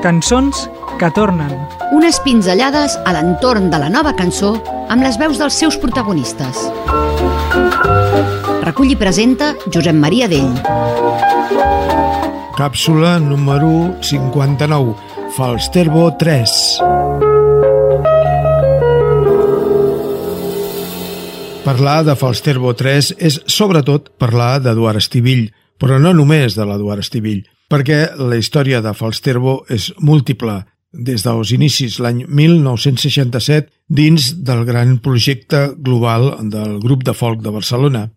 [0.06, 0.70] Cançons
[1.00, 1.52] que tornen.
[1.96, 4.56] Unes pinzellades a l'entorn de la nova cançó
[4.89, 6.60] amb les veus dels seus protagonistes.
[8.66, 10.56] Recull i presenta Josep Maria Dell.
[12.56, 14.96] Càpsula número 59.
[15.36, 16.56] Falsterbo 3.
[21.66, 25.50] Parlar de Falsterbo 3 és sobretot parlar d'Eduard Estivill,
[25.82, 30.62] però no només de l'Eduard Estivill, perquè la història de Falsterbo és múltiple,
[30.98, 37.52] des dels inicis l'any 1967 dins del gran projecte global del grup de folk de
[37.52, 38.10] Barcelona.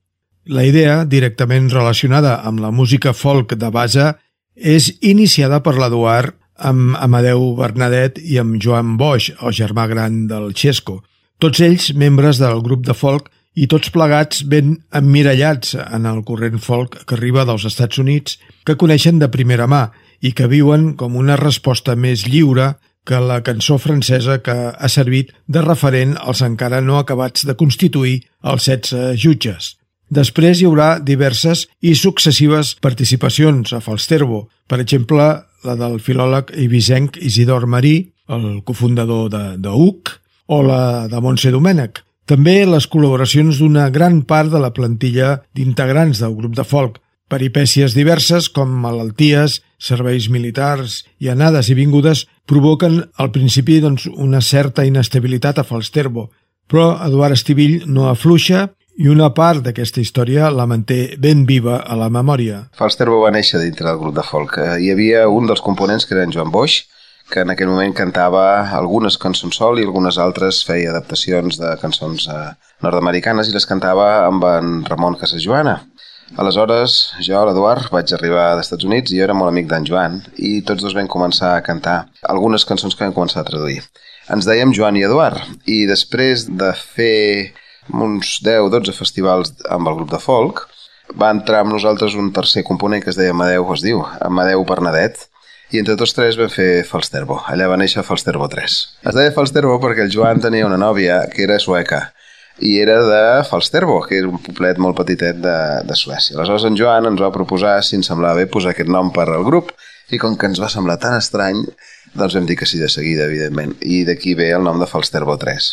[0.48, 4.14] La idea, directament relacionada amb la música folk de base,
[4.56, 10.50] és iniciada per l'Eduard amb Amadeu Bernadet i amb Joan Boix, el germà gran del
[10.56, 11.02] Xesco.
[11.38, 16.58] Tots ells membres del grup de folk i tots plegats ben emmirallats en el corrent
[16.62, 19.88] folk que arriba dels Estats Units, que coneixen de primera mà
[20.20, 22.74] i que viuen com una resposta més lliure
[23.08, 28.18] que la cançó francesa que ha servit de referent als encara no acabats de constituir
[28.42, 29.74] els 16 jutges.
[30.08, 35.28] Després hi haurà diverses i successives participacions a Falsterbo, per exemple,
[35.64, 40.14] la del filòleg ibisenc Isidor Marí, el cofundador de, de UC,
[40.48, 42.00] o la de Montse Domènech.
[42.28, 47.92] També les col·laboracions d'una gran part de la plantilla d'integrants del grup de folk, Peripècies
[47.92, 54.84] diverses, com malalties, serveis militars i anades i vingudes, provoquen al principi doncs, una certa
[54.84, 56.28] inestabilitat a Falsterbo,
[56.68, 58.66] però Eduard Estivill no afluixa
[58.98, 62.64] i una part d'aquesta història la manté ben viva a la memòria.
[62.76, 64.58] Falsterbo va néixer dintre del grup de folk.
[64.58, 66.82] Eh, Hi havia un dels components que era en Joan Boix,
[67.30, 68.42] que en aquell moment cantava
[68.74, 72.48] algunes cançons sol i algunes altres feia adaptacions de cançons eh,
[72.82, 75.78] nord-americanes i les cantava amb en Ramon Casajoana.
[76.36, 80.18] Aleshores, jo, l'Eduard, vaig arribar als Estats Units i jo era molt amic d'en Joan
[80.36, 83.80] i tots dos vam començar a cantar algunes cançons que vam començar a traduir.
[84.28, 87.54] Ens dèiem Joan i Eduard i després de fer
[87.88, 90.66] uns 10-12 festivals amb el grup de folk
[91.16, 95.24] va entrar amb nosaltres un tercer component que es deia Amadeu, es diu, Amadeu Bernadet,
[95.72, 97.40] i entre tots tres vam fer Falsterbo.
[97.48, 98.76] Allà va néixer Falsterbo 3.
[99.08, 102.06] Es deia Falsterbo perquè el Joan tenia una nòvia que era sueca
[102.58, 106.36] i era de Falsterbo, que era un poblet molt petitet de, de Suècia.
[106.36, 109.46] Aleshores en Joan ens va proposar si ens semblava bé posar aquest nom per al
[109.46, 109.70] grup
[110.10, 111.60] i com que ens va semblar tan estrany,
[112.16, 113.76] doncs vam dir que sí de seguida, evidentment.
[113.84, 115.68] I d'aquí ve el nom de Falsterbo 3.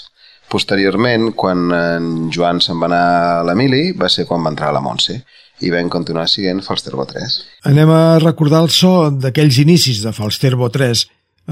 [0.51, 3.05] Posteriorment, quan en Joan se'n va anar
[3.39, 5.17] a l'Emili, va ser quan va entrar a la Montse
[5.63, 7.37] i vam continuar siguent Falsterbo 3.
[7.71, 11.05] Anem a recordar el so d'aquells inicis de Falsterbo 3.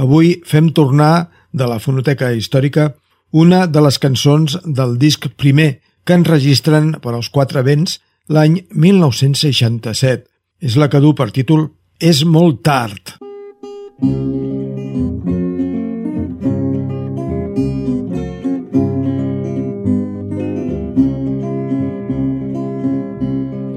[0.04, 2.92] Avui fem tornar de la fonoteca històrica
[3.34, 7.98] una de les cançons del disc primer que enregistren per als quatre vents
[8.30, 10.30] l'any 1967.
[10.62, 13.16] És la que du per títol És molt tard.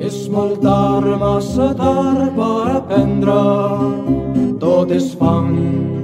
[0.03, 3.41] És molt tard, massa tard per aprendre.
[4.61, 5.96] Tot és fang,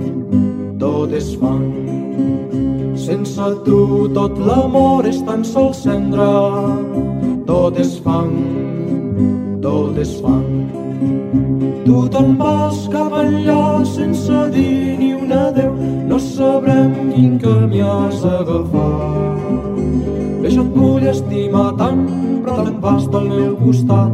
[1.07, 1.63] tot.
[2.97, 6.31] Sense tu tot l'amor és tan sols cendra.
[7.47, 8.37] Tot és fang,
[9.63, 10.71] tot és fang.
[11.85, 15.75] Tu te'n vas cap enllà sense dir ni un adeu.
[16.07, 19.27] No sabrem quin camí has d'agafar.
[20.43, 22.07] Bé, jo et vull estimar tant,
[22.45, 24.13] però te'n vas del meu costat.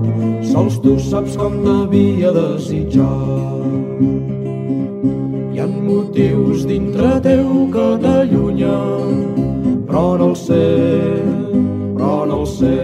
[0.53, 4.47] Sols tu saps com t'havia desitjat.
[6.18, 10.64] Motius dintre teu que t'allunyen, però no el sé,
[11.94, 12.78] però no el sé.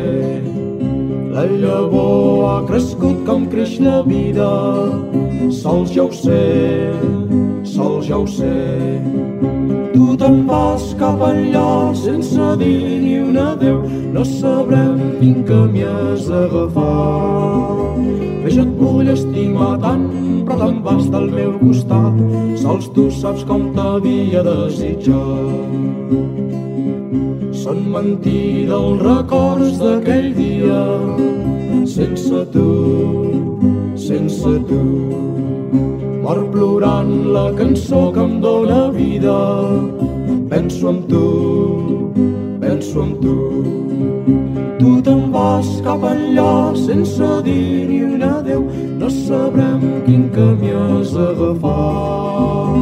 [1.35, 4.47] La llavor ha crescut com creix la vida,
[5.51, 6.95] sols ja ho sé,
[7.67, 8.55] sols ja ho sé.
[9.91, 13.83] Tu te'n vas cap enllà sense dir ni un adeu,
[14.15, 18.24] no sabrem quin camí has d'agafar.
[18.55, 20.05] Jo et vull estimar tant,
[20.47, 22.19] però te'n vas del meu costat,
[22.63, 26.13] sols tu saps com t'havia desitjat.
[27.65, 30.85] Són mentida els records d'aquell dia,
[31.97, 32.69] sense tu,
[33.99, 34.83] sense tu.
[36.23, 39.39] Mor plorant la cançó que em dóna vida,
[40.55, 41.27] penso en tu,
[42.63, 43.37] penso en tu.
[44.79, 46.55] Tu te'n vas cap enllà
[46.87, 48.34] sense dir ni un adeu, no sabrem
[50.05, 52.75] quin camí has d'agafar.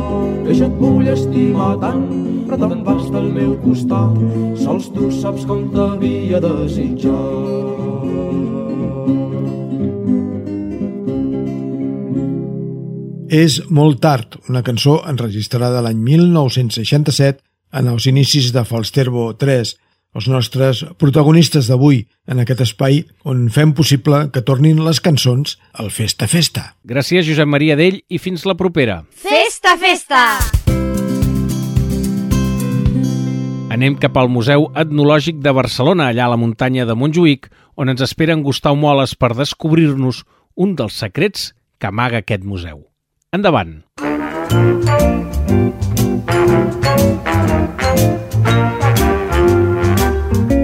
[0.46, 2.04] Que jo et vull estimar tant,
[2.48, 4.18] però te'n vas del meu costat,
[4.62, 7.62] sols tu saps com t'havia desitjat.
[13.32, 17.40] És molt tard, una cançó enregistrada l'any 1967
[17.80, 19.72] en els inicis de Falsterbo 3,
[20.12, 25.90] els nostres protagonistes d'avui en aquest espai on fem possible que tornin les cançons al
[25.90, 26.72] Festa Festa.
[26.84, 29.02] Gràcies, Josep Maria Dell, i fins la propera.
[29.16, 30.22] Festa, festa!
[33.72, 37.48] Anem cap al Museu Etnològic de Barcelona, allà a la muntanya de Montjuïc,
[37.80, 40.26] on ens espera en Gustau Moles per descobrir-nos
[40.60, 42.84] un dels secrets que amaga aquest museu.
[43.32, 43.80] Endavant!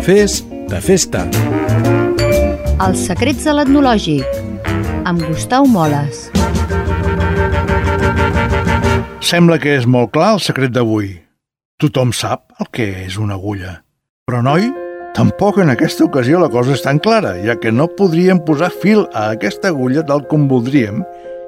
[0.08, 0.38] Fes
[0.70, 1.26] de festa.
[2.80, 4.36] Els secrets de l'etnològic,
[5.04, 6.22] amb Gustau Moles.
[9.20, 11.10] Sembla que és molt clar el secret d'avui.
[11.76, 13.74] Tothom sap el que és una agulla.
[14.24, 14.70] Però, noi,
[15.18, 19.04] tampoc en aquesta ocasió la cosa és tan clara, ja que no podríem posar fil
[19.12, 21.02] a aquesta agulla tal com voldríem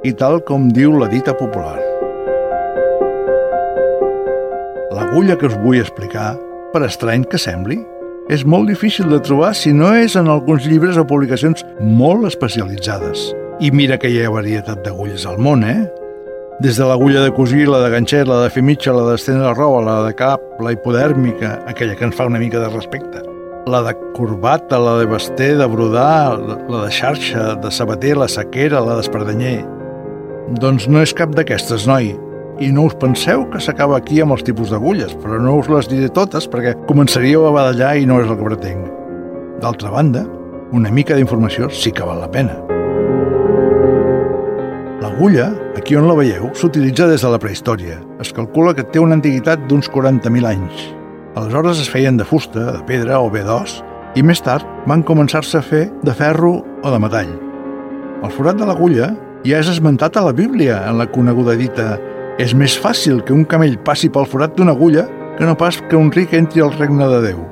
[0.04, 1.78] i tal com diu la dita popular.
[4.92, 6.34] L'agulla que us vull explicar,
[6.74, 7.78] per estrany que sembli,
[8.30, 13.32] és molt difícil de trobar si no és en alguns llibres o publicacions molt especialitzades.
[13.60, 15.82] I mira que hi ha varietat d'agulles al món, eh?
[16.62, 19.82] Des de l'agulla de cosir, la de ganxet, la de fer mitja, la d'estendre roba,
[19.82, 23.24] la de cap, la hipodèrmica, aquella que ens fa una mica de respecte,
[23.66, 28.84] la de corbata, la de baster, de brodar, la de xarxa, de sabater, la sequera,
[28.84, 29.58] la d'espardanyer.
[30.60, 32.12] Doncs no és cap d'aquestes, noi.
[32.60, 35.86] I no us penseu que s'acaba aquí amb els tipus d'agulles, però no us les
[35.88, 38.90] diré totes perquè començaríeu a badallar i no és el que pretenc.
[39.62, 40.26] D'altra banda,
[40.76, 42.58] una mica d'informació sí que val la pena.
[45.00, 45.46] L'agulla,
[45.80, 47.96] aquí on la veieu, s'utilitza des de la prehistòria.
[48.20, 50.84] Es calcula que té una antiguitat d'uns 40.000 anys.
[51.40, 53.78] Aleshores es feien de fusta, de pedra o bé d'os,
[54.20, 57.32] i més tard van començar-se a fer de ferro o de metall.
[58.20, 59.14] El forat de l'agulla
[59.48, 61.94] ja és esmentat a la Bíblia en la coneguda dita
[62.40, 65.02] «És més fàcil que un camell passi pel forat d'una agulla
[65.36, 67.42] que no pas que un ric entri al regne de Déu».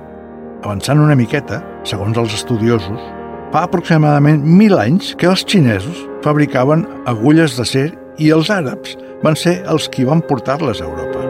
[0.65, 3.03] Avançant una miqueta, segons els estudiosos,
[3.53, 9.59] fa aproximadament mil anys que els xinesos fabricaven agulles d'acer i els àrabs van ser
[9.69, 11.21] els qui van portar-les a Europa.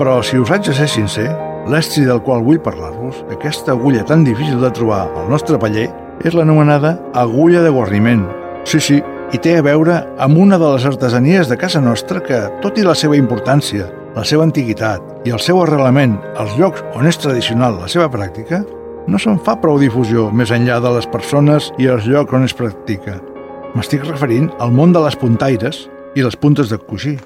[0.00, 1.28] Però si us haig de ser sincer,
[1.70, 5.86] l'estri del qual vull parlar-vos, aquesta agulla tan difícil de trobar al nostre paller,
[6.24, 8.26] és l'anomenada agulla de guarniment.
[8.64, 9.02] Sí, sí,
[9.32, 12.84] i té a veure amb una de les artesanies de casa nostra que, tot i
[12.86, 17.78] la seva importància, la seva antiguitat i el seu arrelament als llocs on és tradicional
[17.78, 18.64] la seva pràctica,
[19.06, 22.56] no se'n fa prou difusió més enllà de les persones i els llocs on es
[22.56, 23.18] practica.
[23.74, 25.84] M'estic referint al món de les puntaires
[26.18, 27.16] i les puntes de coixí.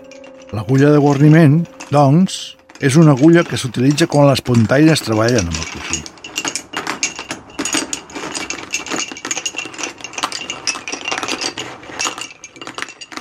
[0.53, 5.73] L'agulla de guarniment, doncs, és una agulla que s'utilitza quan les puntaires treballen amb el
[5.73, 6.14] coixí.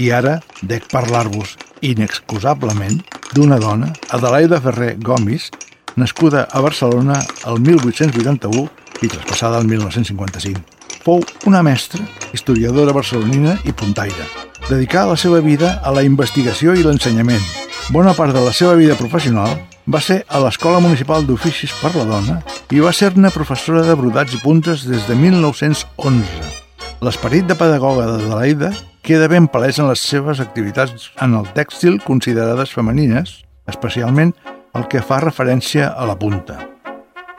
[0.03, 2.97] I ara dec parlar-vos inexcusablement
[3.31, 5.47] d'una dona, Adelaida Ferrer Gomis,
[5.95, 8.67] nascuda a Barcelona el 1881
[8.99, 10.59] i traspassada el 1955.
[11.03, 12.03] Fou una mestra,
[12.35, 14.27] historiadora barcelonina i puntaire.
[14.67, 17.43] Dedicada la seva vida a la investigació i l'ensenyament.
[17.91, 19.55] Bona part de la seva vida professional
[19.87, 22.41] va ser a l'Escola Municipal d'Oficis per la Dona
[22.71, 26.49] i va ser-ne professora de brodats i puntes des de 1911.
[27.03, 28.71] L'esperit de pedagoga d'Adelaida
[29.03, 34.31] queda ben palès en les seves activitats en el tèxtil considerades femenines, especialment
[34.79, 36.55] el que fa referència a la punta.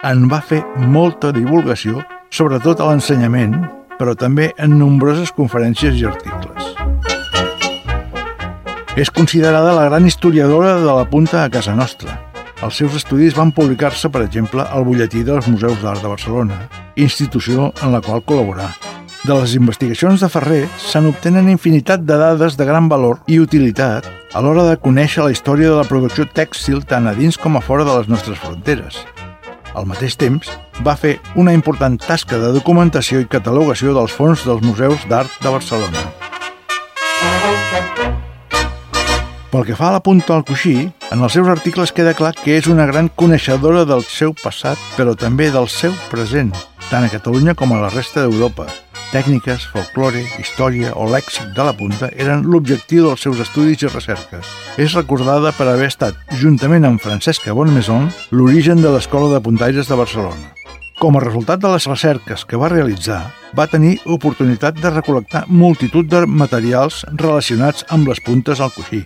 [0.05, 3.57] En va fer molta divulgació, sobretot a l'ensenyament,
[3.97, 6.75] però també en nombroses conferències i articles.
[9.01, 12.21] És considerada la gran historiadora de la punta a casa nostra.
[12.63, 16.61] Els seus estudis van publicar-se, per exemple, al butlletí dels Museus d'Art de Barcelona,
[16.95, 18.69] institució en la qual col·laborà.
[19.25, 24.05] De les investigacions de Ferrer se'n obtenen infinitat de dades de gran valor i utilitat
[24.37, 27.63] a l'hora de conèixer la història de la producció tèxtil tant a dins com a
[27.65, 29.01] fora de les nostres fronteres.
[29.73, 30.53] Al mateix temps,
[30.85, 35.57] va fer una important tasca de documentació i catalogació dels fons dels museus d'art de
[35.57, 36.05] Barcelona.
[39.49, 42.59] Pel que fa a la punta al coixí, en els seus articles queda clar que
[42.61, 46.53] és una gran coneixedora del seu passat, però també del seu present,
[46.91, 48.69] tant a Catalunya com a la resta d'Europa.
[49.15, 54.49] Tècniques, folklore, història o lèxic de la punta eren l'objectiu dels seus estudis i recerques.
[54.75, 60.01] És recordada per haver estat, juntament amb Francesca Bonmaison, l'origen de l'Escola de Puntaires de
[60.03, 60.51] Barcelona.
[60.99, 63.21] Com a resultat de les recerques que va realitzar,
[63.55, 69.05] va tenir oportunitat de recol·lectar multitud de materials relacionats amb les puntes al coixí.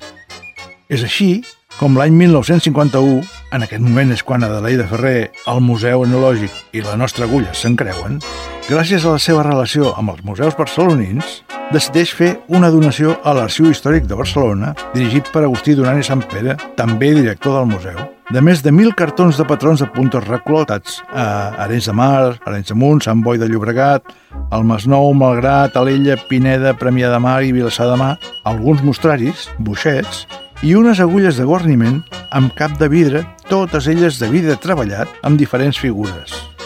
[0.89, 1.43] És així
[1.77, 3.21] com l'any 1951,
[3.53, 8.23] en aquest moment és quan Adelaida Ferrer, el Museu Etnològic i la nostra agulla s'encreuen,
[8.69, 11.39] gràcies a la seva relació amb els museus barcelonins,
[11.73, 16.21] decideix fer una donació a l'Arxiu Històric de Barcelona, dirigit per Agustí Duran i Sant
[16.29, 17.97] Pere, també director del museu,
[18.29, 21.25] de més de mil cartons de patrons de puntes recol·lectats a
[21.65, 24.13] Arenys de Mar, Arenys de Munt, Sant Boi de Llobregat,
[24.53, 28.13] el Masnou, Malgrat, Alella, Pineda, Premià de Mar i Vilassar de Mar,
[28.45, 30.27] alguns mostraris, buixets
[30.61, 32.03] i unes agulles de guarniment
[32.37, 36.58] amb cap de vidre, totes elles de vidre treballat amb diferents figures.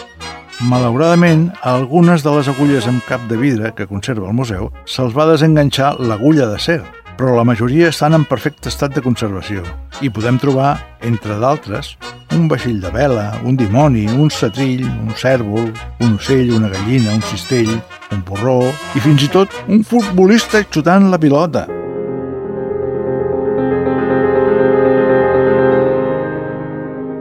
[0.63, 5.11] Malauradament, a algunes de les agulles amb cap de vidre que conserva el museu se'ls
[5.11, 6.77] va desenganxar l'agulla de ser,
[7.17, 9.65] però la majoria estan en perfecte estat de conservació.
[9.99, 11.97] I podem trobar, entre d'altres,
[12.31, 15.67] un vaixell de vela, un dimoni, un setrill, un cèrvol,
[15.99, 17.75] un ocell, una gallina, un cistell,
[18.15, 18.61] un porró
[18.95, 21.67] i fins i tot un futbolista xutant la pilota.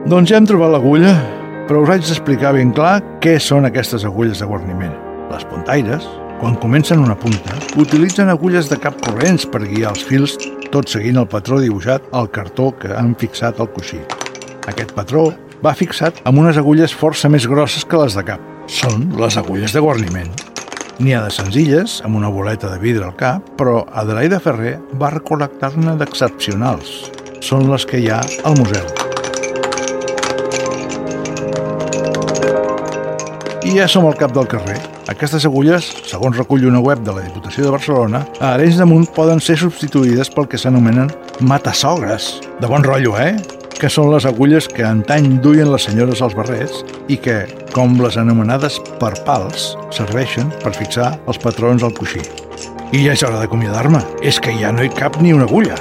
[0.06, 1.16] Doncs ja hem trobat l'agulla,
[1.72, 4.92] però us haig d'explicar ben clar què són aquestes agulles de guarniment.
[5.30, 6.04] Les puntaires,
[6.36, 10.34] quan comencen una punta, utilitzen agulles de cap corrents per guiar els fils,
[10.68, 14.02] tot seguint el patró dibuixat al cartó que han fixat al coixí.
[14.68, 15.30] Aquest patró
[15.64, 18.44] va fixat amb unes agulles força més grosses que les de cap.
[18.68, 20.28] Són les agulles de guarniment.
[21.00, 25.14] N'hi ha de senzilles, amb una boleta de vidre al cap, però Adelaida Ferrer va
[25.16, 26.98] recol·lectar-ne d'excepcionals.
[27.40, 29.01] Són les que hi ha al museu.
[33.72, 34.74] I ja som al cap del carrer.
[35.08, 39.06] Aquestes agulles, segons recull una web de la Diputació de Barcelona, a Arenys de Munt
[39.16, 41.08] poden ser substituïdes pel que s'anomenen
[41.40, 42.26] matasogres.
[42.60, 43.32] De bon rotllo, eh?
[43.80, 48.20] que són les agulles que antany duien les senyores als barrets i que, com les
[48.20, 52.20] anomenades perpals, serveixen per fixar els patrons al coixí.
[52.92, 54.04] I ja és hora d'acomiadar-me.
[54.20, 55.80] És que ja no hi cap ni una agulla.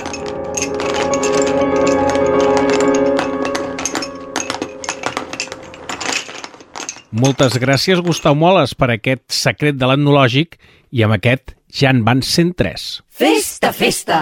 [7.11, 10.55] Moltes gràcies, Gustau Moles, per aquest secret de l'etnològic
[10.95, 12.85] i amb aquest ja en van 103.
[13.11, 14.21] Festa, festa!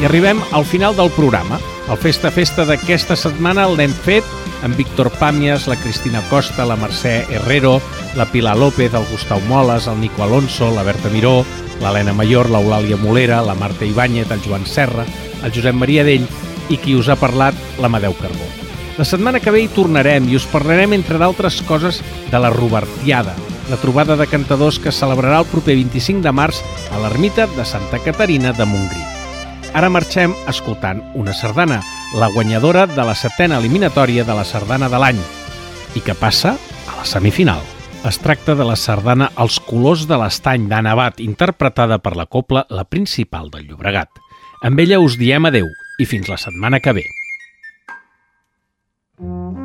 [0.00, 1.60] I arribem al final del programa.
[1.84, 4.24] El Festa Festa d'aquesta setmana l'hem fet
[4.64, 7.74] amb Víctor Pàmies, la Cristina Costa, la Mercè Herrero,
[8.16, 11.42] la Pilar López, el Gustau Moles, el Nico Alonso, la Berta Miró,
[11.82, 15.04] l'Helena Mayor, l'Eulàlia Molera, la Marta Ibáñez, el Joan Serra,
[15.44, 16.24] el Josep Maria Dell
[16.72, 18.48] i qui us ha parlat, l'Amadeu Carbó.
[18.96, 23.36] La setmana que ve hi tornarem i us parlarem, entre d'altres coses, de la Robertiada,
[23.68, 28.00] la trobada de cantadors que celebrarà el proper 25 de març a l'ermita de Santa
[28.00, 29.13] Caterina de Montgrí.
[29.74, 31.80] Ara marxem escoltant una sardana,
[32.14, 35.18] la guanyadora de la setena eliminatòria de la sardana de l'any,
[35.98, 36.52] i que passa
[36.86, 37.58] a la semifinal.
[38.06, 42.66] Es tracta de la sardana Els colors de l'estany d'Anna Abad, interpretada per la copla
[42.70, 44.22] La Principal del Llobregat.
[44.62, 45.66] Amb ella us diem adeu
[45.98, 47.06] i fins la setmana que ve.
[49.18, 49.63] Mm -hmm.